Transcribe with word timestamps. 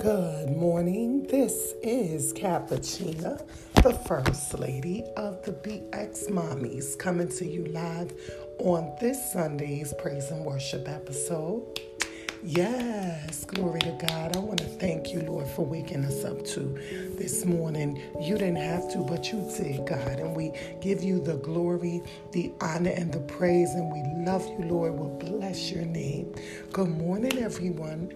Good 0.00 0.56
morning. 0.56 1.24
This 1.24 1.74
is 1.82 2.32
Cappuccina, 2.32 3.46
the 3.82 3.92
First 3.92 4.58
Lady 4.58 5.04
of 5.18 5.42
the 5.44 5.52
BX 5.52 6.30
Mommies, 6.30 6.98
coming 6.98 7.28
to 7.28 7.46
you 7.46 7.66
live 7.66 8.10
on 8.60 8.96
this 8.98 9.32
Sunday's 9.34 9.92
Praise 9.98 10.30
and 10.30 10.46
Worship 10.46 10.88
episode. 10.88 11.80
Yes, 12.42 13.44
glory 13.44 13.80
to 13.80 13.98
God. 14.06 14.34
I 14.34 14.38
want 14.38 14.60
to 14.60 14.64
thank 14.64 15.12
you, 15.12 15.20
Lord, 15.20 15.46
for 15.48 15.66
waking 15.66 16.06
us 16.06 16.24
up 16.24 16.42
to 16.46 16.60
this 17.18 17.44
morning. 17.44 18.00
You 18.18 18.38
didn't 18.38 18.56
have 18.56 18.90
to, 18.92 18.98
but 19.00 19.30
you 19.30 19.46
did, 19.58 19.86
God. 19.86 20.18
And 20.18 20.34
we 20.34 20.52
give 20.80 21.02
you 21.02 21.20
the 21.20 21.36
glory, 21.36 22.02
the 22.32 22.50
honor, 22.62 22.92
and 22.96 23.12
the 23.12 23.20
praise. 23.20 23.68
And 23.74 23.92
we 23.92 24.24
love 24.24 24.46
you, 24.48 24.64
Lord. 24.64 24.94
We'll 24.94 25.10
bless 25.18 25.70
your 25.70 25.84
name. 25.84 26.34
Good 26.72 26.88
morning, 26.88 27.36
everyone. 27.38 28.14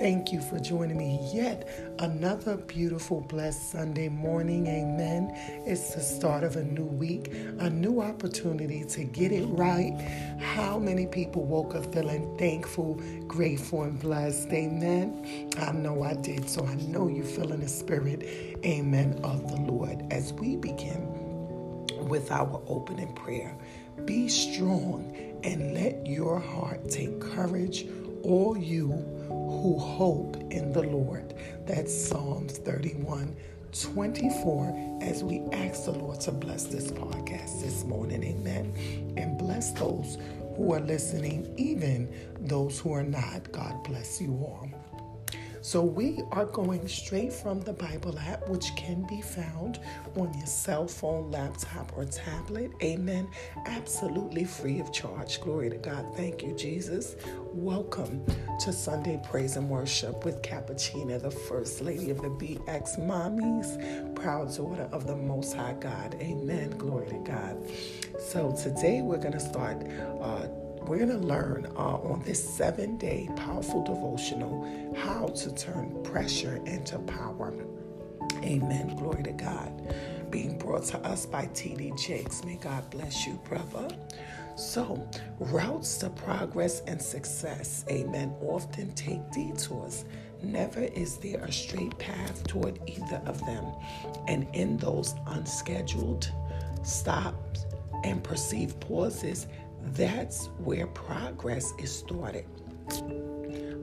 Thank 0.00 0.32
you 0.32 0.40
for 0.40 0.58
joining 0.58 0.96
me 0.96 1.20
yet 1.30 1.68
another 1.98 2.56
beautiful, 2.56 3.20
blessed 3.20 3.72
Sunday 3.72 4.08
morning. 4.08 4.66
Amen. 4.66 5.30
It's 5.66 5.94
the 5.94 6.00
start 6.00 6.42
of 6.42 6.56
a 6.56 6.64
new 6.64 6.86
week, 6.86 7.30
a 7.58 7.68
new 7.68 8.00
opportunity 8.00 8.82
to 8.82 9.04
get 9.04 9.30
it 9.30 9.44
right. 9.44 9.92
How 10.40 10.78
many 10.78 11.04
people 11.04 11.44
woke 11.44 11.74
up 11.74 11.92
feeling 11.92 12.34
thankful, 12.38 12.94
grateful, 13.28 13.82
and 13.82 14.00
blessed? 14.00 14.48
Amen. 14.48 15.50
I 15.58 15.72
know 15.72 16.02
I 16.02 16.14
did, 16.14 16.48
so 16.48 16.64
I 16.64 16.76
know 16.76 17.08
you 17.08 17.22
feel 17.22 17.52
in 17.52 17.60
the 17.60 17.68
spirit. 17.68 18.22
Amen. 18.64 19.20
Of 19.22 19.50
the 19.50 19.60
Lord. 19.70 20.02
As 20.10 20.32
we 20.32 20.56
begin 20.56 21.86
with 22.08 22.32
our 22.32 22.62
opening 22.68 23.12
prayer, 23.12 23.54
be 24.06 24.30
strong 24.30 25.14
and 25.44 25.74
let 25.74 26.06
your 26.06 26.40
heart 26.40 26.88
take 26.88 27.20
courage, 27.20 27.84
all 28.22 28.56
you 28.56 29.19
who 29.30 29.78
hope 29.78 30.36
in 30.50 30.72
the 30.72 30.82
Lord. 30.82 31.34
That's 31.66 31.94
Psalms 31.94 32.58
31 32.58 33.36
24 33.72 34.98
as 35.00 35.22
we 35.22 35.40
ask 35.52 35.84
the 35.84 35.92
Lord 35.92 36.20
to 36.22 36.32
bless 36.32 36.64
this 36.64 36.90
podcast 36.90 37.62
this 37.62 37.84
morning. 37.84 38.24
Amen. 38.24 39.14
And 39.16 39.38
bless 39.38 39.72
those 39.72 40.18
who 40.56 40.74
are 40.74 40.80
listening, 40.80 41.54
even 41.56 42.12
those 42.40 42.80
who 42.80 42.92
are 42.92 43.04
not. 43.04 43.50
God 43.52 43.84
bless 43.84 44.20
you 44.20 44.32
all. 44.32 44.68
So, 45.62 45.82
we 45.82 46.22
are 46.32 46.46
going 46.46 46.88
straight 46.88 47.34
from 47.34 47.60
the 47.60 47.74
Bible 47.74 48.18
app, 48.18 48.48
which 48.48 48.74
can 48.76 49.06
be 49.06 49.20
found 49.20 49.78
on 50.16 50.32
your 50.38 50.46
cell 50.46 50.88
phone, 50.88 51.30
laptop, 51.30 51.92
or 51.98 52.06
tablet. 52.06 52.72
Amen. 52.82 53.28
Absolutely 53.66 54.44
free 54.44 54.80
of 54.80 54.90
charge. 54.90 55.38
Glory 55.42 55.68
to 55.68 55.76
God. 55.76 56.16
Thank 56.16 56.42
you, 56.42 56.56
Jesus. 56.56 57.14
Welcome 57.52 58.24
to 58.60 58.72
Sunday 58.72 59.20
Praise 59.22 59.56
and 59.58 59.68
Worship 59.68 60.24
with 60.24 60.40
Cappuccina, 60.40 61.20
the 61.20 61.30
First 61.30 61.82
Lady 61.82 62.10
of 62.10 62.22
the 62.22 62.30
BX 62.30 62.98
Mommies, 62.98 64.14
proud 64.14 64.56
daughter 64.56 64.88
of 64.92 65.06
the 65.06 65.16
Most 65.16 65.52
High 65.52 65.76
God. 65.78 66.16
Amen. 66.22 66.70
Glory 66.78 67.10
to 67.10 67.18
God. 67.18 67.58
So, 68.18 68.52
today 68.52 69.02
we're 69.02 69.18
going 69.18 69.34
to 69.34 69.40
start. 69.40 69.76
Uh, 70.22 70.46
we're 70.90 70.98
going 70.98 71.08
to 71.08 71.24
learn 71.24 71.66
uh, 71.76 71.98
on 71.98 72.20
this 72.26 72.42
seven 72.42 72.96
day 72.96 73.28
powerful 73.36 73.84
devotional 73.84 74.92
how 74.96 75.26
to 75.26 75.54
turn 75.54 75.96
pressure 76.02 76.60
into 76.66 76.98
power. 76.98 77.54
Amen. 78.42 78.96
Glory 78.96 79.22
to 79.22 79.30
God. 79.30 79.94
Being 80.30 80.58
brought 80.58 80.82
to 80.86 80.98
us 81.06 81.26
by 81.26 81.46
TD 81.46 81.96
Jakes. 81.96 82.42
May 82.42 82.56
God 82.56 82.90
bless 82.90 83.24
you, 83.24 83.34
brother. 83.48 83.86
So, 84.56 85.08
routes 85.38 85.96
to 85.98 86.10
progress 86.10 86.80
and 86.88 87.00
success, 87.00 87.84
amen, 87.88 88.34
often 88.40 88.92
take 88.94 89.20
detours. 89.30 90.04
Never 90.42 90.80
is 90.80 91.18
there 91.18 91.38
a 91.44 91.52
straight 91.52 91.96
path 91.98 92.44
toward 92.48 92.80
either 92.88 93.22
of 93.26 93.38
them. 93.46 93.64
And 94.26 94.48
in 94.54 94.76
those 94.76 95.14
unscheduled 95.28 96.32
stops 96.82 97.66
and 98.02 98.24
perceived 98.24 98.80
pauses, 98.80 99.46
that's 99.94 100.46
where 100.58 100.86
progress 100.88 101.72
is 101.78 101.90
started. 101.92 102.46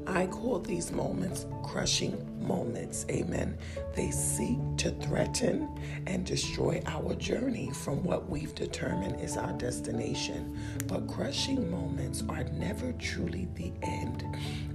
I 0.08 0.25
call 0.28 0.59
these 0.59 0.91
moments 0.91 1.46
crushing 1.63 2.25
moments. 2.41 3.06
Amen. 3.09 3.58
They 3.94 4.09
seek 4.09 4.57
to 4.78 4.91
threaten 4.91 5.69
and 6.07 6.25
destroy 6.25 6.81
our 6.86 7.13
journey 7.16 7.72
from 7.72 8.03
what 8.03 8.30
we've 8.30 8.56
determined 8.56 9.19
is 9.19 9.36
our 9.36 9.52
destination. 9.53 10.57
But 10.88 11.07
crushing 11.07 11.69
moments 11.69 12.24
are 12.30 12.46
never 12.46 12.94
truly 12.94 13.50
the 13.56 13.74
end. 13.84 14.24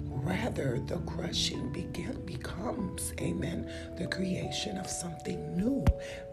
Rather, 0.07 0.79
the 0.87 0.99
crushing 0.99 1.73
begin, 1.73 2.25
becomes, 2.27 3.13
amen, 3.21 3.69
the 3.99 4.07
creation 4.07 4.77
of 4.77 4.87
something 4.87 5.57
new. 5.57 5.85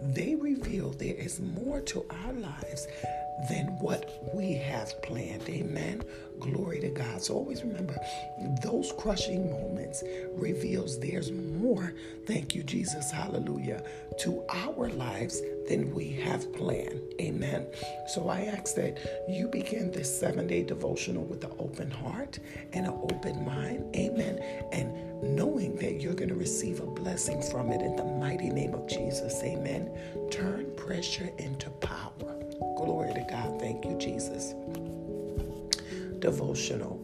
They 0.01 0.35
reveal 0.35 0.91
there 0.91 1.15
is 1.15 1.39
more 1.39 1.79
to 1.81 2.05
our 2.09 2.33
lives 2.33 2.87
than 3.47 3.67
what 3.79 4.09
we 4.33 4.53
have 4.53 5.01
planned. 5.01 5.47
Amen. 5.47 6.03
Glory 6.39 6.79
to 6.79 6.89
God. 6.89 7.21
So 7.21 7.35
always 7.35 7.63
remember 7.63 7.95
those 8.61 8.93
crushing 8.97 9.49
moments 9.49 10.03
reveals 10.33 10.99
there's 10.99 11.31
more. 11.31 11.93
Thank 12.25 12.55
you, 12.55 12.63
Jesus. 12.63 13.11
Hallelujah. 13.11 13.83
To 14.21 14.43
our 14.49 14.89
lives 14.89 15.41
than 15.67 15.93
we 15.93 16.11
have 16.11 16.51
planned. 16.53 17.01
Amen. 17.21 17.67
So 18.07 18.29
I 18.29 18.41
ask 18.41 18.75
that 18.75 19.25
you 19.29 19.47
begin 19.47 19.91
this 19.91 20.19
seven 20.19 20.47
day 20.47 20.63
devotional 20.63 21.23
with 21.23 21.43
an 21.43 21.51
open 21.59 21.91
heart 21.91 22.39
and 22.73 22.85
an 22.85 22.93
open 22.93 23.45
mind. 23.45 23.95
Amen. 23.95 24.39
And 24.71 25.09
knowing 25.21 25.75
that 25.77 26.01
you're 26.01 26.13
going 26.13 26.29
to 26.29 26.35
receive 26.35 26.79
a 26.79 26.85
blessing 26.87 27.41
from 27.41 27.71
it 27.71 27.81
in 27.81 27.95
the 27.95 28.05
mighty 28.05 28.49
name 28.49 28.73
of 28.73 28.87
Jesus. 28.87 29.41
Amen. 29.43 29.89
Turn 30.31 30.71
pressure 30.75 31.29
into 31.37 31.69
power. 31.69 32.38
Glory 32.79 33.13
to 33.13 33.25
God. 33.29 33.59
Thank 33.59 33.85
you, 33.85 33.97
Jesus. 33.97 34.53
Devotional. 36.19 36.95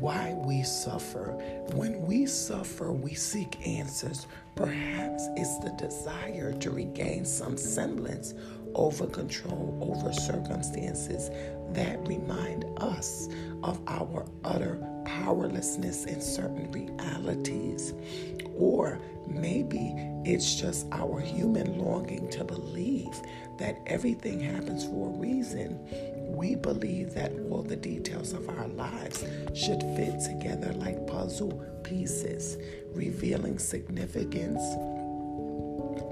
Why 0.00 0.34
we 0.34 0.62
suffer. 0.62 1.32
When 1.72 2.02
we 2.06 2.26
suffer, 2.26 2.92
we 2.92 3.14
seek 3.14 3.66
answers. 3.66 4.26
Perhaps 4.54 5.28
it's 5.36 5.58
the 5.58 5.74
desire 5.78 6.52
to 6.54 6.70
regain 6.70 7.24
some 7.24 7.56
semblance 7.56 8.34
over 8.74 9.06
control 9.06 9.78
over 9.80 10.12
circumstances 10.12 11.30
that 11.72 12.06
remind 12.06 12.64
us 12.78 13.28
of 13.62 13.80
our 13.86 14.26
utter 14.44 14.78
powerlessness 15.08 16.04
in 16.04 16.20
certain 16.20 16.70
realities. 16.70 17.94
Or 18.56 19.00
maybe 19.26 19.94
it's 20.24 20.54
just 20.54 20.86
our 20.92 21.20
human 21.20 21.78
longing 21.78 22.28
to 22.30 22.44
believe 22.44 23.20
that 23.58 23.78
everything 23.86 24.40
happens 24.40 24.84
for 24.84 25.08
a 25.08 25.18
reason. 25.18 25.78
We 26.36 26.54
believe 26.54 27.14
that 27.14 27.32
all 27.50 27.62
the 27.62 27.76
details 27.76 28.32
of 28.32 28.48
our 28.48 28.68
lives 28.68 29.24
should 29.54 29.80
fit 29.96 30.20
together 30.20 30.72
like 30.74 31.06
puzzle 31.06 31.64
pieces, 31.82 32.58
revealing 32.92 33.58
significance 33.58 34.62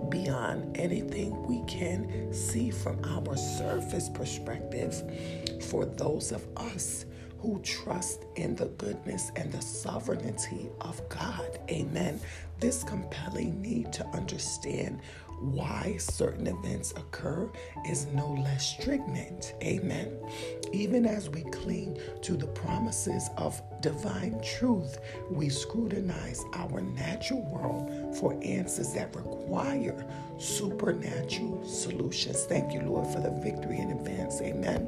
beyond 0.08 0.76
anything 0.78 1.46
we 1.46 1.62
can 1.66 2.32
see 2.32 2.70
from 2.70 2.98
our 3.04 3.36
surface 3.36 4.08
perspective 4.08 5.02
for 5.68 5.84
those 5.84 6.32
of 6.32 6.46
us 6.56 7.04
who 7.40 7.60
trust 7.62 8.24
in 8.36 8.54
the 8.56 8.66
goodness 8.66 9.30
and 9.36 9.52
the 9.52 9.60
sovereignty 9.60 10.68
of 10.80 11.06
God. 11.08 11.58
Amen. 11.70 12.20
This 12.60 12.84
compelling 12.84 13.60
need 13.60 13.92
to 13.94 14.06
understand 14.08 15.00
why 15.40 15.96
certain 15.98 16.46
events 16.46 16.92
occur 16.92 17.50
is 17.88 18.06
no 18.14 18.32
less 18.32 18.78
stringent. 18.78 19.54
Amen. 19.62 20.16
Even 20.76 21.06
as 21.06 21.30
we 21.30 21.42
cling 21.44 21.98
to 22.20 22.36
the 22.36 22.48
promises 22.48 23.30
of 23.38 23.62
divine 23.80 24.38
truth, 24.42 24.98
we 25.30 25.48
scrutinize 25.48 26.44
our 26.52 26.82
natural 26.82 27.40
world 27.46 28.14
for 28.18 28.38
answers 28.42 28.92
that 28.92 29.16
require 29.16 30.04
supernatural 30.36 31.66
solutions. 31.66 32.44
Thank 32.44 32.74
you, 32.74 32.82
Lord, 32.82 33.06
for 33.06 33.20
the 33.20 33.30
victory 33.30 33.78
in 33.78 33.90
advance. 33.90 34.42
Amen. 34.42 34.86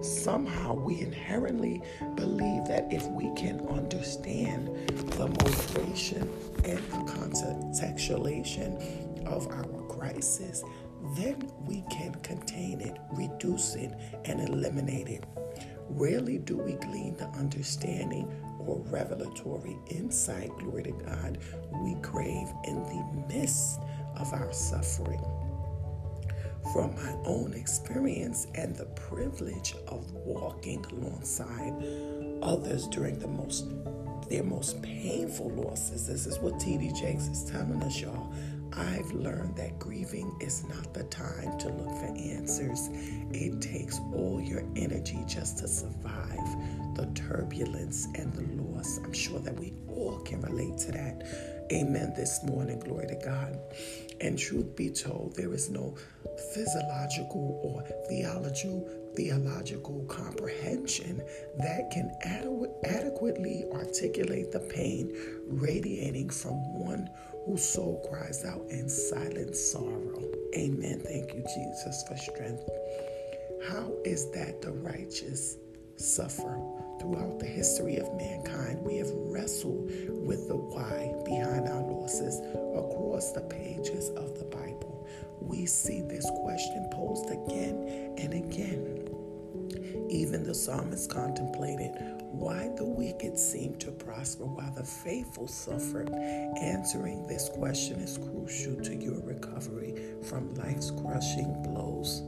Somehow 0.00 0.72
we 0.72 1.02
inherently 1.02 1.82
believe 2.14 2.66
that 2.66 2.90
if 2.90 3.06
we 3.08 3.30
can 3.34 3.60
understand 3.68 4.68
the 5.12 5.28
motivation 5.28 6.22
and 6.64 6.78
the 6.78 7.04
contextualization 7.12 9.26
of 9.26 9.46
our 9.48 9.82
crisis, 9.88 10.64
then 11.16 11.50
we 11.66 11.84
can 11.90 12.14
contain 12.22 12.80
it, 12.80 12.98
reduce 13.12 13.74
it, 13.76 13.92
and 14.26 14.40
eliminate 14.48 15.08
it. 15.08 15.24
Rarely 15.88 16.38
do 16.38 16.56
we 16.58 16.72
glean 16.74 17.16
the 17.16 17.26
understanding 17.38 18.30
or 18.60 18.78
revelatory 18.90 19.76
insight, 19.90 20.50
glory 20.58 20.84
to 20.84 20.92
God, 20.92 21.38
we 21.82 21.94
crave 22.02 22.48
in 22.64 22.82
the 22.84 23.34
midst 23.34 23.80
of 24.16 24.32
our 24.32 24.52
suffering. 24.52 25.22
from 26.72 26.94
my 26.96 27.12
own 27.24 27.54
experience 27.54 28.46
and 28.54 28.76
the 28.76 28.86
privilege 28.86 29.74
of 29.88 30.10
walking 30.12 30.84
alongside 30.92 31.72
others 32.42 32.86
during 32.88 33.18
the 33.18 33.28
most 33.28 33.66
their 34.28 34.44
most 34.44 34.82
painful 34.82 35.50
losses. 35.50 36.06
This 36.06 36.26
is 36.26 36.38
what 36.38 36.54
TD 36.54 36.94
Jakes 37.00 37.28
is 37.28 37.44
telling 37.50 37.82
us, 37.82 38.00
y'all. 38.00 38.32
I've 38.78 39.10
learned 39.12 39.56
that 39.56 39.78
grieving 39.78 40.36
is 40.40 40.64
not 40.68 40.94
the 40.94 41.04
time 41.04 41.58
to 41.58 41.68
look 41.68 41.90
for 41.98 42.14
answers. 42.16 42.88
It 43.32 43.60
takes 43.60 43.98
all 44.14 44.40
your 44.40 44.62
energy 44.76 45.18
just 45.26 45.58
to 45.58 45.68
survive 45.68 46.94
the 46.94 47.10
turbulence 47.14 48.06
and 48.14 48.32
the 48.32 48.62
loss. 48.62 48.98
I'm 48.98 49.12
sure 49.12 49.40
that 49.40 49.58
we 49.58 49.74
all 49.88 50.20
can 50.20 50.40
relate 50.42 50.78
to 50.78 50.92
that. 50.92 51.26
Amen. 51.72 52.12
This 52.16 52.42
morning, 52.44 52.78
glory 52.78 53.08
to 53.08 53.16
God. 53.16 53.58
And 54.20 54.38
truth 54.38 54.74
be 54.76 54.90
told, 54.90 55.34
there 55.36 55.52
is 55.52 55.68
no 55.70 55.96
physiological 56.54 57.60
or 57.62 57.82
theological 58.08 58.88
theological 59.18 60.04
comprehension 60.08 61.20
that 61.58 61.90
can 61.90 62.08
adequately 62.84 63.64
articulate 63.74 64.52
the 64.52 64.60
pain 64.60 65.12
radiating 65.48 66.30
from 66.30 66.54
one 66.78 67.10
whose 67.44 67.68
soul 67.68 68.00
cries 68.08 68.44
out 68.44 68.64
in 68.70 68.88
silent 68.88 69.56
sorrow. 69.56 70.22
Amen. 70.56 71.00
Thank 71.04 71.34
you, 71.34 71.42
Jesus, 71.42 72.04
for 72.06 72.16
strength. 72.16 72.62
How 73.68 73.92
is 74.04 74.30
that 74.30 74.62
the 74.62 74.70
righteous 74.70 75.56
suffer? 75.96 76.60
Throughout 77.00 77.40
the 77.40 77.46
history 77.46 77.96
of 77.96 78.14
mankind, 78.14 78.84
we 78.84 78.98
have 78.98 79.10
wrestled 79.12 79.90
with 80.08 80.46
the 80.46 80.56
why 80.56 81.12
behind 81.24 81.68
our 81.68 81.82
losses 81.82 82.38
across 82.76 83.32
the 83.32 83.40
pages 83.50 84.10
of 84.10 84.38
the 84.38 84.44
Bible. 84.44 85.08
We 85.40 85.66
see 85.66 86.02
this 86.02 86.28
question 86.42 86.88
posed 86.92 87.17
psalmist 90.64 91.10
contemplated 91.10 91.92
why 92.30 92.70
the 92.76 92.84
wicked 92.84 93.38
seem 93.38 93.74
to 93.78 93.90
prosper 93.90 94.44
while 94.44 94.72
the 94.74 94.84
faithful 94.84 95.48
suffer. 95.48 96.04
Answering 96.60 97.26
this 97.26 97.48
question 97.48 98.00
is 98.00 98.18
crucial 98.18 98.76
to 98.82 98.94
your 98.94 99.20
recovery 99.22 99.94
from 100.28 100.54
life's 100.54 100.90
crushing 100.90 101.62
blows. 101.62 102.22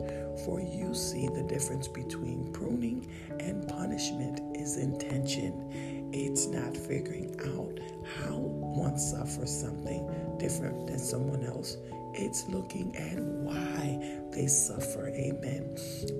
For 0.44 0.60
you 0.60 0.94
see, 0.94 1.28
the 1.28 1.42
difference 1.42 1.88
between 1.88 2.52
pruning 2.52 3.10
and 3.40 3.68
punishment 3.68 4.56
is 4.56 4.76
intention. 4.78 6.10
It's 6.12 6.46
not 6.46 6.76
figuring 6.76 7.38
out 7.56 7.78
how 8.16 8.36
one 8.36 8.98
suffers 8.98 9.50
something 9.50 10.36
different 10.38 10.86
than 10.86 10.98
someone 10.98 11.44
else. 11.44 11.76
It's 12.14 12.46
looking 12.48 12.96
at 12.96 13.18
why 13.18 14.20
they 14.32 14.46
suffer. 14.46 15.08
Amen. 15.08 15.76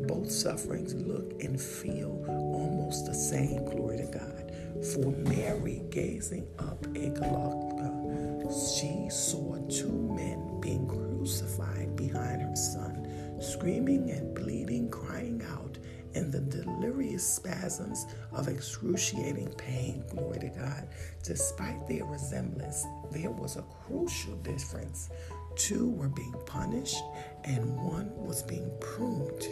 Both 0.07 0.31
sufferings 0.31 0.95
look 0.95 1.43
and 1.43 1.61
feel 1.61 2.25
almost 2.29 3.07
the 3.07 3.15
same. 3.15 3.65
Glory 3.65 3.99
to 3.99 4.07
God. 4.07 4.53
For 4.95 5.11
Mary, 5.29 5.83
gazing 5.91 6.47
up 6.59 6.85
at 6.97 7.15
Golgotha, 7.15 8.51
she 8.51 9.09
saw 9.11 9.57
two 9.69 9.93
men 10.15 10.61
being 10.61 10.87
crucified 10.87 11.95
behind 11.97 12.43
her 12.43 12.57
son, 12.57 13.37
screaming 13.41 14.11
and 14.11 14.35
bleeding, 14.35 14.89
crying 14.91 15.43
out 15.53 15.79
in 16.15 16.31
the 16.31 16.41
delirious 16.41 17.25
spasms 17.25 18.07
of 18.33 18.49
excruciating 18.49 19.53
pain. 19.55 20.03
Glory 20.11 20.41
to 20.41 20.49
God. 20.49 20.89
Despite 21.23 21.87
their 21.87 22.05
resemblance, 22.05 22.85
there 23.13 23.31
was 23.31 23.57
a 23.57 23.65
crucial 23.87 24.35
difference. 24.37 25.11
Two 25.57 25.91
were 25.91 26.09
being 26.09 26.35
punished, 26.47 27.03
and 27.45 27.77
one 27.77 28.11
was 28.17 28.43
being 28.43 28.71
pruned. 28.81 29.47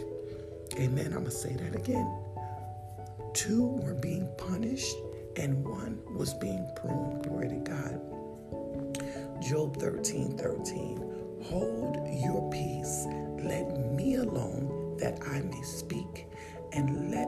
Amen. 0.77 1.07
I'm 1.07 1.11
going 1.11 1.25
to 1.25 1.31
say 1.31 1.53
that 1.53 1.75
again. 1.75 2.07
Two 3.33 3.65
were 3.83 3.93
being 3.93 4.27
punished, 4.37 4.95
and 5.35 5.65
one 5.67 5.99
was 6.15 6.33
being 6.35 6.65
pruned. 6.75 7.23
Glory 7.23 7.49
to 7.49 7.55
God. 7.55 8.01
Job 9.41 9.77
13 9.77 10.37
13. 10.37 10.97
Hold 11.45 11.95
your 12.21 12.49
peace. 12.51 13.05
Let 13.41 13.93
me 13.93 14.15
alone 14.15 14.97
that 14.99 15.19
I 15.25 15.41
may 15.41 15.61
speak, 15.61 16.27
and 16.73 17.11
let 17.11 17.27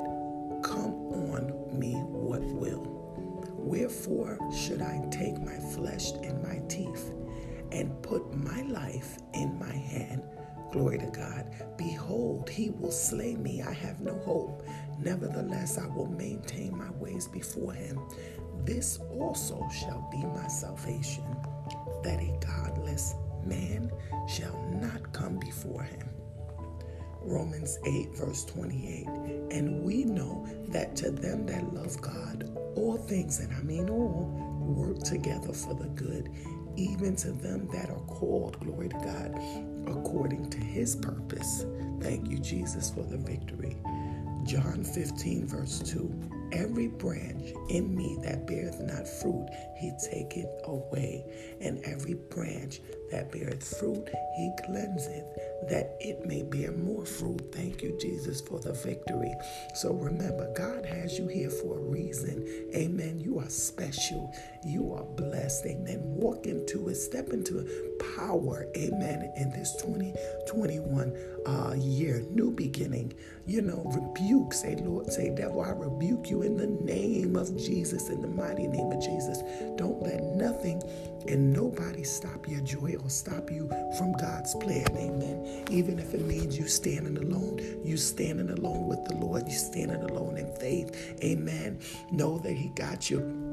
come 0.64 0.94
on 1.12 1.80
me 1.80 1.94
what 1.94 2.42
will. 2.42 2.88
Wherefore 3.58 4.38
should 4.54 4.82
I 4.82 5.06
take 5.12 5.40
my 5.40 5.56
flesh 5.74 6.12
will 12.92 12.98
slay 12.98 13.38
me. 13.38 13.62
I 13.62 13.72
have 13.72 14.02
no 14.02 14.20
hope. 14.26 14.68
Nevertheless, 15.00 15.78
I 15.78 15.88
will 15.88 16.08
maintain 16.08 16.78
my 16.78 16.92
ways 17.00 17.26
before 17.26 17.72
him. 17.72 17.98
This 18.66 19.00
also 19.18 19.66
shall 19.70 20.10
be 20.12 20.18
my 20.18 20.48
salvation, 20.48 21.24
that 22.04 22.20
a 22.20 22.38
godless 22.46 23.16
man 23.46 23.90
shall 24.28 24.62
not 24.74 25.14
come 25.14 25.38
before 25.40 25.84
him. 25.84 26.10
Romans 27.22 27.80
8, 27.86 28.10
verse 28.14 28.44
28. 28.44 29.08
And 29.52 29.84
we 29.84 30.04
know 30.04 30.46
that 30.68 30.98
to 30.98 31.12
them 31.12 31.46
that 31.46 31.74
love 31.74 32.00
God, 32.02 32.52
all 32.76 32.98
things, 32.98 33.40
and 33.40 33.54
I 33.54 33.62
mean 33.62 33.90
all, 33.90 34.30
work 34.60 35.00
together 35.00 35.54
for 35.54 35.76
the 35.76 35.88
good, 35.90 36.30
even 36.76 37.16
to 37.18 37.32
them 37.32 37.70
that 37.72 37.90
are 37.90 38.02
called, 38.02 38.60
glory 38.60 38.90
to 38.90 38.98
God, 38.98 39.71
according 39.88 40.50
to 40.50 40.58
his 40.58 40.96
purpose. 40.96 41.66
Thank 42.00 42.30
you, 42.30 42.40
Jesus, 42.40 42.90
for 42.90 43.04
the 43.04 43.18
victory. 43.18 43.78
John 44.44 44.84
15, 44.84 45.48
verse 45.48 45.80
2. 45.80 46.30
Every 46.52 46.88
branch 46.88 47.54
in 47.70 47.96
me 47.96 48.18
that 48.24 48.46
beareth 48.48 48.82
not 48.82 49.08
fruit, 49.08 49.48
he 49.78 49.92
taketh 50.12 50.50
away. 50.66 51.24
And 51.62 51.84
every 51.86 52.16
branch 52.16 52.82
that 53.12 53.32
beareth 53.32 53.64
fruit, 53.80 54.10
he 54.36 54.52
cleanseth, 54.66 55.38
that 55.70 55.98
it 56.00 56.26
may 56.26 56.44
bear 56.44 56.72
more 56.72 57.06
fruit. 57.06 57.42
Thank 57.54 57.82
you, 57.84 57.98
Jesus, 58.00 58.42
for 58.42 58.60
the 58.60 58.74
victory. 58.74 59.34
So 59.76 59.94
remember, 59.94 60.52
God 60.56 60.86
has 60.86 61.18
you 61.18 61.28
here 61.28 61.50
for 61.50 61.78
a 61.78 61.82
reason. 61.82 62.48
Amen. 62.76 63.20
You 63.20 63.40
are 63.40 63.50
special. 63.50 64.34
You 64.66 64.94
are 64.94 65.04
blessed. 65.04 65.66
Amen. 65.68 66.00
Walk 66.04 66.46
into 66.48 66.90
it, 66.90 66.96
step 66.96 67.30
into 67.30 67.68
power. 68.18 68.68
Amen. 68.78 69.32
In 69.38 69.52
this 69.52 69.76
2021 69.82 71.16
uh, 71.46 71.76
year, 71.78 72.24
new 72.32 72.52
beginning. 72.52 73.14
You 73.46 73.62
know, 73.62 73.84
rebuke. 73.86 74.54
Say, 74.54 74.76
Lord, 74.76 75.12
say, 75.12 75.34
devil, 75.36 75.62
I 75.62 75.72
rebuke 75.72 76.30
you 76.30 76.44
in 76.44 76.58
the 76.58 76.68
name 76.68 77.36
of 77.36 77.56
Jesus, 77.58 78.10
in 78.10 78.22
the 78.22 78.28
mighty 78.28 78.68
name 78.68 78.92
of 78.92 79.02
Jesus. 79.02 79.40
Don't 79.78 80.02
let 80.02 80.22
nothing 80.24 80.82
and 81.28 81.54
nobody 81.54 82.04
stop 82.04 82.48
your 82.48 82.62
joy 82.62 82.96
or 83.02 83.10
stop 83.10 83.52
you 83.52 83.68
from 83.98 84.14
God's 84.14 84.56
plan. 84.56 84.88
Amen. 84.98 85.51
Even 85.70 86.00
if 86.00 86.14
it 86.14 86.22
means 86.22 86.58
you 86.58 86.68
standing 86.68 87.18
alone, 87.18 87.60
you 87.84 87.98
standing 87.98 88.50
alone 88.50 88.88
with 88.88 89.04
the 89.06 89.16
Lord, 89.16 89.48
you 89.48 89.54
standing 89.54 90.02
alone 90.02 90.38
in 90.38 90.52
faith. 90.56 91.16
Amen. 91.24 91.80
Know 92.12 92.38
that 92.40 92.54
He 92.54 92.70
got 92.70 93.10
you 93.10 93.52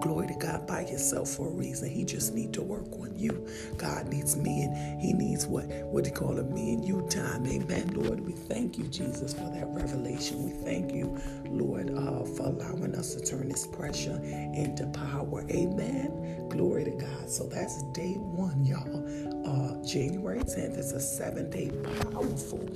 glory 0.00 0.26
to 0.26 0.34
God 0.34 0.66
by 0.66 0.82
yourself 0.82 1.30
for 1.30 1.48
a 1.48 1.50
reason. 1.50 1.88
He 1.88 2.04
just 2.04 2.34
need 2.34 2.52
to 2.54 2.62
work 2.62 2.86
on 3.00 3.14
you. 3.16 3.46
God 3.76 4.08
needs 4.08 4.36
me 4.36 4.62
and 4.62 5.00
he 5.00 5.12
needs 5.12 5.46
what 5.46 5.66
what 5.86 6.04
do 6.04 6.10
you 6.10 6.16
call 6.16 6.38
it? 6.38 6.50
Me 6.50 6.74
and 6.74 6.84
you 6.84 7.06
time. 7.08 7.46
Amen. 7.46 7.88
Lord, 7.94 8.20
we 8.20 8.32
thank 8.32 8.78
you, 8.78 8.84
Jesus, 8.84 9.32
for 9.32 9.48
that 9.50 9.66
revelation. 9.68 10.44
We 10.44 10.50
thank 10.64 10.92
you, 10.92 11.16
Lord, 11.46 11.90
uh, 11.90 12.24
for 12.24 12.46
allowing 12.46 12.94
us 12.94 13.14
to 13.14 13.24
turn 13.24 13.48
this 13.48 13.66
pressure 13.66 14.20
into 14.22 14.86
power. 14.88 15.44
Amen. 15.50 16.48
Glory 16.48 16.84
to 16.84 16.90
God. 16.90 17.30
So 17.30 17.44
that's 17.46 17.82
day 17.92 18.14
one, 18.14 18.64
y'all. 18.64 19.35
Uh, 19.46 19.80
January 19.84 20.40
10th 20.40 20.76
is 20.76 20.90
a 20.90 21.00
seven-day 21.00 21.70
powerful 22.10 22.68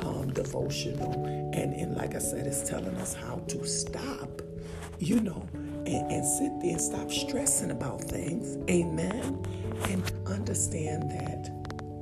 um, 0.00 0.30
devotional. 0.34 1.24
And, 1.54 1.72
and 1.74 1.96
like 1.96 2.14
I 2.14 2.18
said, 2.18 2.46
it's 2.46 2.68
telling 2.68 2.94
us 2.96 3.14
how 3.14 3.36
to 3.48 3.66
stop, 3.66 4.42
you 4.98 5.20
know, 5.20 5.48
and, 5.54 6.12
and 6.12 6.26
sit 6.26 6.52
there 6.60 6.72
and 6.72 6.80
stop 6.80 7.10
stressing 7.10 7.70
about 7.70 8.02
things. 8.02 8.58
Amen. 8.68 9.42
And 9.84 10.12
understand 10.26 11.10
that 11.12 11.50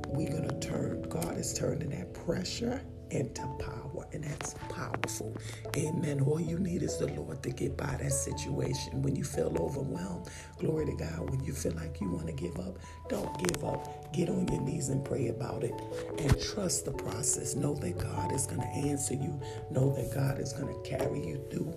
we're 0.07 0.29
going 0.29 0.49
to 0.49 0.59
turn, 0.59 1.03
God 1.03 1.37
is 1.37 1.53
turning 1.53 1.89
that 1.91 2.13
pressure 2.13 2.81
into 3.11 3.41
power, 3.59 4.07
and 4.13 4.23
that's 4.23 4.55
powerful. 4.69 5.35
Amen. 5.75 6.21
All 6.21 6.39
you 6.39 6.59
need 6.59 6.83
is 6.83 6.97
the 6.97 7.07
Lord 7.07 7.43
to 7.43 7.49
get 7.49 7.77
by 7.77 7.97
that 8.01 8.11
situation. 8.11 9.01
When 9.01 9.15
you 9.15 9.23
feel 9.23 9.55
overwhelmed, 9.59 10.29
glory 10.57 10.85
to 10.87 10.93
God. 10.93 11.29
When 11.29 11.43
you 11.43 11.53
feel 11.53 11.73
like 11.73 11.99
you 12.01 12.09
want 12.09 12.27
to 12.27 12.33
give 12.33 12.57
up, 12.59 12.77
don't 13.09 13.37
give 13.39 13.63
up. 13.63 14.13
Get 14.13 14.29
on 14.29 14.47
your 14.47 14.61
knees 14.61 14.89
and 14.89 15.03
pray 15.03 15.27
about 15.27 15.63
it 15.63 15.73
and 16.19 16.41
trust 16.41 16.85
the 16.85 16.91
process. 16.91 17.55
Know 17.55 17.75
that 17.75 17.97
God 17.97 18.31
is 18.33 18.45
going 18.45 18.61
to 18.61 18.89
answer 18.89 19.13
you. 19.13 19.39
Know 19.71 19.93
that 19.95 20.13
God 20.13 20.39
is 20.39 20.53
going 20.53 20.73
to 20.73 20.89
carry 20.89 21.25
you 21.25 21.43
through. 21.49 21.73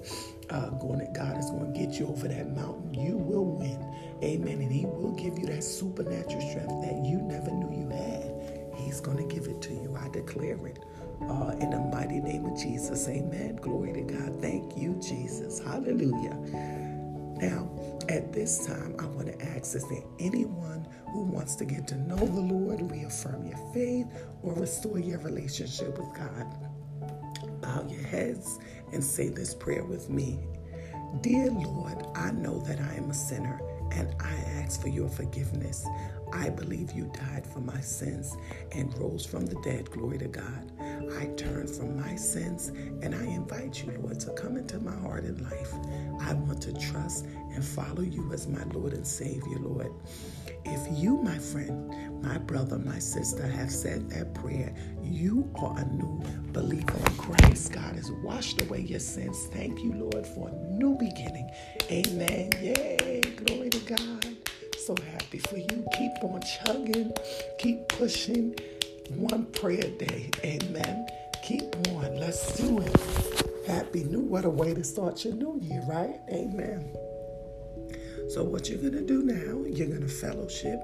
Uh, 0.51 0.71
going 0.71 0.99
that 0.99 1.15
God 1.15 1.39
is 1.39 1.51
going 1.51 1.73
to 1.73 1.79
get 1.79 1.99
you 1.99 2.07
over 2.09 2.27
that 2.29 2.51
mountain. 2.55 2.93
You 2.95 3.17
will 3.17 3.45
win. 3.45 3.79
Amen. 4.23 4.61
And 4.61 4.73
He 4.73 4.87
will 4.87 5.13
give 5.13 5.39
you 5.39 5.47
that 5.47 5.63
supernatural 5.63 6.41
strength 6.41 6.83
that 6.83 7.05
you 7.05 7.19
never 7.23 7.51
knew 7.51 7.71
you 7.71 7.89
had. 7.89 8.75
He's 8.77 9.01
going 9.01 9.17
to 9.19 9.35
give 9.35 9.47
it 9.47 9.61
to 9.63 9.73
you. 9.73 9.97
I 9.99 10.09
declare 10.09 10.67
it. 10.67 10.79
Uh, 11.29 11.55
in 11.61 11.71
the 11.71 11.79
mighty 11.93 12.21
name 12.21 12.47
of 12.47 12.59
Jesus, 12.59 13.09
amen. 13.09 13.57
Glory 13.57 13.93
to 13.93 14.03
God. 14.03 14.41
Thank 14.41 14.77
you, 14.77 14.99
Jesus. 15.03 15.61
Hallelujah. 15.61 16.37
Now, 17.41 17.71
at 18.09 18.33
this 18.33 18.67
time, 18.67 18.97
I 18.99 19.07
want 19.07 19.29
to 19.29 19.43
ask 19.47 19.75
is 19.77 19.89
there 19.89 20.05
anyone 20.19 20.87
who 21.12 21.23
wants 21.25 21.57
to 21.57 21.65
get 21.65 21.87
to 21.89 21.97
know 21.97 22.17
the 22.17 22.41
Lord, 22.41 22.91
reaffirm 22.91 23.47
your 23.47 23.59
faith, 23.75 24.07
or 24.43 24.55
restore 24.55 24.99
your 24.99 25.19
relationship 25.21 25.99
with 25.99 26.12
God? 26.15 26.47
Bow 27.62 27.87
your 27.89 28.03
heads 28.03 28.59
and 28.93 29.03
say 29.05 29.29
this 29.29 29.55
prayer 29.55 29.85
with 29.85 30.11
me. 30.11 30.41
Dear 31.23 31.50
Lord, 31.50 32.07
I 32.15 32.31
know 32.33 32.61
that 32.61 32.81
I 32.81 32.95
am 32.95 33.11
a 33.11 33.15
sinner 33.15 33.61
and 33.93 34.15
I 34.21 34.33
ask 34.62 34.81
for 34.81 34.89
your 34.89 35.09
forgiveness. 35.09 35.87
I 36.33 36.50
believe 36.50 36.93
you 36.93 37.11
died 37.15 37.47
for 37.47 37.61
my 37.61 37.81
sins 37.81 38.37
and 38.73 38.97
rose 38.99 39.27
from 39.27 39.47
the 39.47 39.61
dead. 39.62 39.91
Glory 39.91 40.19
to 40.19 40.29
God. 40.29 40.73
I 41.19 41.26
turn 41.37 41.66
from 41.66 41.97
my 42.00 42.14
sins 42.16 42.69
and 42.69 43.14
I 43.14 43.25
invite 43.25 43.83
you, 43.85 43.92
Lord, 44.00 44.21
to 44.21 44.30
come 44.33 44.57
into 44.57 44.78
my 44.80 44.95
heart 44.97 45.25
and 45.25 45.40
life. 45.42 45.73
I 46.21 46.35
want 46.35 46.61
to 46.62 46.73
trust 46.75 47.26
and 47.26 47.64
follow 47.64 48.02
you 48.02 48.33
as 48.33 48.47
my 48.49 48.62
Lord 48.73 48.92
and 48.92 49.07
Savior, 49.07 49.59
Lord. 49.59 49.92
If 50.64 50.99
you, 50.99 51.16
my 51.19 51.38
friend, 51.38 52.23
my 52.23 52.38
brother, 52.38 52.78
my 52.78 52.99
sister, 52.99 53.47
have 53.47 53.71
said 53.71 54.11
that 54.11 54.35
prayer, 54.35 54.75
you 55.02 55.50
are 55.57 55.78
a 55.78 55.85
new 55.87 56.23
believer 56.52 56.97
in 56.99 57.16
Christ. 57.16 57.73
God 57.73 57.95
has 57.97 58.11
washed 58.23 58.61
away 58.62 58.80
your 58.83 59.00
sins. 59.00 59.47
Thank 59.52 59.80
you, 59.83 59.95
Lord, 59.95 60.26
for 60.26 60.49
a 60.49 60.52
new 60.73 60.97
beginning. 60.99 61.50
Amen. 61.90 62.50
Yay. 62.61 63.21
Glory 63.45 63.71
to 63.71 63.80
God. 63.80 64.37
So 64.87 64.95
happy 65.12 65.38
for 65.38 65.57
you. 65.59 65.85
Keep 65.97 66.25
on 66.25 66.40
chugging, 66.42 67.12
keep 67.59 67.88
pushing. 67.88 68.54
One 69.17 69.47
prayer 69.47 69.90
day. 69.99 70.31
Amen. 70.45 71.07
Keep 71.43 71.88
on. 71.88 72.19
Let's 72.19 72.57
do 72.57 72.79
it. 72.81 72.97
Happy 73.67 74.05
New. 74.05 74.21
What 74.21 74.45
a 74.45 74.50
way 74.50 74.73
to 74.73 74.85
start 74.85 75.25
your 75.25 75.35
new 75.35 75.59
year, 75.61 75.83
right? 75.88 76.21
Amen. 76.33 76.95
So, 78.29 78.45
what 78.45 78.69
you're 78.69 78.79
going 78.79 78.93
to 78.93 79.05
do 79.05 79.23
now, 79.23 79.64
you're 79.69 79.88
going 79.88 80.02
to 80.02 80.09
fellowship 80.09 80.81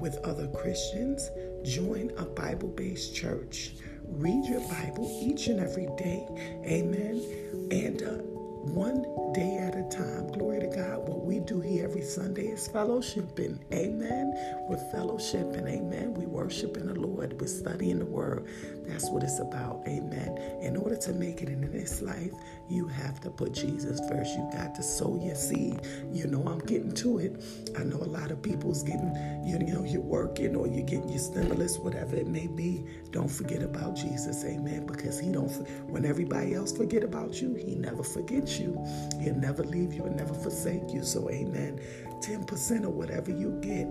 with 0.00 0.16
other 0.24 0.46
Christians, 0.48 1.30
join 1.64 2.12
a 2.16 2.24
Bible 2.24 2.68
based 2.68 3.14
church, 3.14 3.72
read 4.04 4.44
your 4.46 4.60
Bible 4.68 5.20
each 5.22 5.48
and 5.48 5.60
every 5.60 5.88
day. 5.98 6.26
Amen. 6.64 7.22
And 7.70 8.02
uh, 8.02 8.35
one 8.74 9.04
day 9.32 9.58
at 9.58 9.74
a 9.74 9.82
time. 9.88 10.32
Glory 10.32 10.60
to 10.60 10.66
God. 10.66 11.08
What 11.08 11.24
we 11.24 11.40
do 11.40 11.60
here 11.60 11.84
every 11.84 12.02
Sunday 12.02 12.48
is 12.48 12.68
fellowshipping. 12.68 13.60
Amen. 13.72 14.34
We're 14.68 14.76
fellowshipping. 14.94 15.68
Amen. 15.68 16.14
We 16.14 16.26
worshiping 16.26 16.86
the 16.86 16.94
Lord. 16.98 17.40
We're 17.40 17.46
studying 17.46 17.98
the 17.98 18.06
Word. 18.06 18.46
That's 18.86 19.10
what 19.10 19.22
it's 19.22 19.38
about. 19.40 19.82
Amen. 19.86 20.38
In 20.62 20.76
order 20.76 20.96
to 20.96 21.12
make 21.12 21.42
it 21.42 21.48
in 21.48 21.70
this 21.70 22.02
life, 22.02 22.32
you 22.68 22.86
have 22.88 23.20
to 23.20 23.30
put 23.30 23.52
Jesus 23.52 24.00
first. 24.08 24.34
You 24.36 24.48
got 24.52 24.74
to 24.74 24.82
sow 24.82 25.20
your 25.22 25.34
seed. 25.34 25.80
You 26.10 26.26
know, 26.26 26.42
I'm 26.46 26.60
getting 26.60 26.92
to 26.92 27.18
it. 27.18 27.42
I 27.78 27.84
know 27.84 27.96
a 27.96 28.08
lot 28.08 28.30
of 28.30 28.42
people's 28.42 28.82
getting, 28.82 29.14
you 29.44 29.58
know, 29.58 29.84
you're 29.84 30.00
working 30.00 30.56
or 30.56 30.66
you're 30.66 30.86
getting 30.86 31.08
your 31.08 31.18
stimulus, 31.18 31.78
whatever 31.78 32.16
it 32.16 32.26
may 32.26 32.46
be. 32.46 32.84
Don't 33.10 33.30
forget 33.30 33.62
about 33.62 33.96
Jesus. 33.96 34.44
Amen. 34.44 34.86
Because 34.86 35.18
He 35.20 35.30
don't, 35.30 35.50
when 35.88 36.04
everybody 36.04 36.54
else 36.54 36.76
forget 36.76 37.04
about 37.04 37.40
you, 37.40 37.54
He 37.54 37.74
never 37.74 38.02
forgets 38.02 38.55
you. 38.58 38.84
He'll 39.20 39.34
never 39.34 39.62
leave 39.64 39.92
you 39.92 40.04
and 40.04 40.16
never 40.16 40.34
forsake 40.34 40.92
you. 40.92 41.02
So, 41.04 41.30
amen. 41.30 41.80
10% 42.20 42.84
of 42.84 42.92
whatever 42.92 43.30
you 43.30 43.58
get 43.60 43.86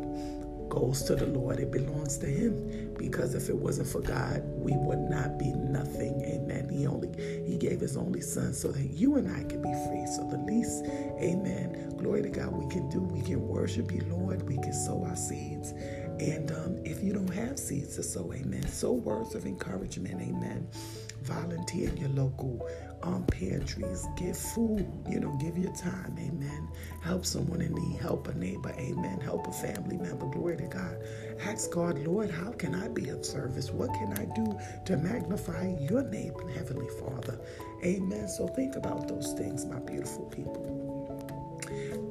goes 0.70 1.04
to 1.04 1.16
the 1.16 1.26
Lord. 1.28 1.60
It 1.60 1.72
belongs 1.72 2.18
to 2.20 2.28
Him. 2.28 2.94
Because 2.98 3.36
if 3.36 3.50
it 3.50 3.56
wasn't 3.56 3.88
for 3.88 4.02
God, 4.02 4.44
we 4.56 4.74
would 4.76 5.00
not 5.00 5.38
be 5.38 5.52
nothing. 5.54 6.22
Amen. 6.24 6.70
He 6.70 6.88
only 6.88 7.10
He 7.46 7.58
gave 7.58 7.80
His 7.80 7.98
only 7.98 8.22
Son 8.22 8.54
so 8.54 8.72
that 8.72 8.92
you 8.92 9.16
and 9.16 9.30
I 9.32 9.44
could 9.44 9.62
be 9.62 9.74
free. 9.88 10.06
So 10.16 10.28
the 10.30 10.38
least, 10.38 10.86
Amen. 11.22 11.94
Glory 11.98 12.24
to 12.24 12.30
God. 12.30 12.52
We 12.52 12.68
can 12.70 12.90
do. 12.90 13.00
We 13.00 13.22
can 13.22 13.48
worship 13.48 13.92
you, 13.92 14.02
Lord. 14.10 14.48
We 14.48 14.56
can 14.56 14.74
sow 14.74 15.04
our 15.04 15.16
seeds. 15.16 15.72
And 16.20 16.52
um, 16.52 16.78
if 16.86 17.04
you 17.04 17.14
don't 17.14 17.34
have 17.34 17.60
seeds 17.60 17.96
to 17.96 18.04
sow, 18.04 18.34
Amen. 18.34 18.66
Sow 18.68 18.94
words 18.94 19.36
of 19.36 19.46
encouragement. 19.46 20.22
Amen. 20.22 20.68
Volunteer 21.24 21.90
in 21.90 21.98
your 21.98 22.10
local 22.10 22.68
um, 23.06 23.24
pantries, 23.26 24.08
give 24.18 24.38
food, 24.38 24.92
you 25.08 25.20
know, 25.20 25.32
give 25.40 25.58
your 25.58 25.72
time, 25.74 26.16
amen. 26.20 26.68
Help 27.04 27.26
someone 27.26 27.62
in 27.62 27.74
need, 27.74 28.02
help 28.02 28.28
a 28.28 28.34
neighbor, 28.34 28.74
amen. 28.78 29.20
Help 29.22 29.48
a 29.48 29.52
family 29.52 29.98
member, 29.98 30.26
glory 30.26 30.58
to 30.58 30.68
God. 30.68 30.98
Ask 31.46 31.72
God, 31.72 32.00
Lord, 32.00 32.32
how 32.32 32.52
can 32.52 32.74
I 32.74 32.88
be 32.88 33.10
of 33.10 33.24
service? 33.24 33.72
What 33.72 33.94
can 33.94 34.14
I 34.14 34.26
do 34.34 34.58
to 34.86 34.98
magnify 34.98 35.76
your 35.80 36.04
name, 36.04 36.34
Heavenly 36.56 36.90
Father? 37.00 37.40
Amen. 37.84 38.28
So 38.28 38.48
think 38.48 38.76
about 38.76 39.08
those 39.08 39.34
things, 39.34 39.66
my 39.66 39.80
beautiful 39.80 40.26
people. 40.26 40.82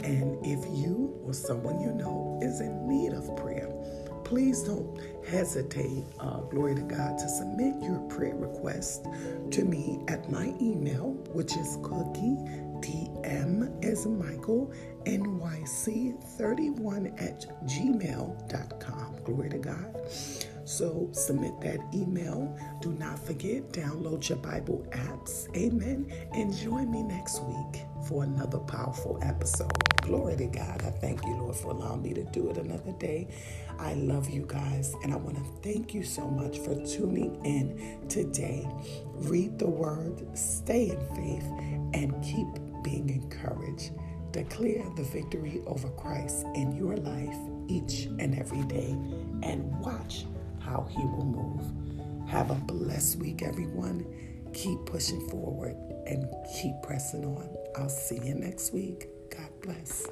And 0.04 0.38
if 0.46 0.64
you 0.76 1.20
or 1.24 1.32
someone 1.32 1.80
you 1.80 1.92
know 1.92 2.38
is 2.42 2.60
in 2.60 2.86
need 2.86 3.12
of 3.14 3.34
prayer, 3.36 3.68
please 4.24 4.62
don't 4.62 4.98
hesitate, 5.26 6.04
uh, 6.20 6.40
glory 6.40 6.74
to 6.74 6.82
God, 6.82 7.18
to 7.18 7.26
submit 7.28 7.74
your 7.82 7.98
prayer 8.08 8.34
request 8.34 9.06
to 9.50 9.64
me 9.64 10.00
at 10.08 10.30
my 10.30 10.54
email, 10.60 11.12
which 11.32 11.56
is 11.56 11.78
cookie 11.82 12.36
dm 12.80 13.84
as 13.84 14.06
Michael 14.06 14.70
nyc31 15.04 17.22
at 17.22 17.46
gmail.com. 17.66 19.16
Glory 19.24 19.48
to 19.50 19.58
God. 19.58 19.94
So 20.64 21.08
submit 21.12 21.60
that 21.60 21.78
email. 21.94 22.56
Do 22.80 22.92
not 22.92 23.18
forget, 23.18 23.70
download 23.72 24.28
your 24.28 24.38
Bible 24.38 24.86
apps. 24.90 25.54
Amen. 25.56 26.12
And 26.32 26.54
join 26.56 26.90
me 26.90 27.02
next 27.02 27.42
week 27.42 27.82
for 28.08 28.24
another 28.24 28.58
powerful 28.58 29.18
episode. 29.22 29.72
Glory 30.02 30.36
to 30.36 30.46
God. 30.46 30.82
I 30.82 30.90
thank 30.90 31.24
you, 31.24 31.34
Lord, 31.36 31.56
for 31.56 31.70
allowing 31.72 32.02
me 32.02 32.14
to 32.14 32.24
do 32.24 32.50
it 32.50 32.58
another 32.58 32.92
day. 32.92 33.28
I 33.78 33.94
love 33.94 34.30
you 34.30 34.44
guys, 34.46 34.94
and 35.02 35.12
I 35.12 35.16
want 35.16 35.36
to 35.36 35.44
thank 35.62 35.94
you 35.94 36.02
so 36.02 36.28
much 36.28 36.58
for 36.58 36.74
tuning 36.86 37.44
in 37.44 38.06
today. 38.08 38.68
Read 39.14 39.58
the 39.58 39.68
word, 39.68 40.26
stay 40.36 40.90
in 40.90 41.00
faith, 41.16 41.46
and 41.94 42.22
keep 42.22 42.46
being 42.82 43.08
encouraged. 43.08 43.92
Declare 44.30 44.84
the 44.96 45.04
victory 45.04 45.62
over 45.66 45.88
Christ 45.90 46.46
in 46.54 46.72
your 46.76 46.96
life 46.96 47.36
each 47.68 48.04
and 48.18 48.38
every 48.38 48.62
day, 48.64 48.90
and 49.42 49.78
watch 49.80 50.26
how 50.64 50.86
He 50.90 51.04
will 51.04 51.24
move. 51.24 52.28
Have 52.28 52.50
a 52.50 52.54
blessed 52.54 53.18
week, 53.18 53.42
everyone. 53.42 54.06
Keep 54.52 54.86
pushing 54.86 55.28
forward 55.28 55.76
and 56.06 56.26
keep 56.60 56.74
pressing 56.82 57.24
on. 57.24 57.48
I'll 57.76 57.88
see 57.88 58.20
you 58.22 58.34
next 58.34 58.72
week. 58.72 59.08
God 59.30 59.50
bless. 59.62 60.06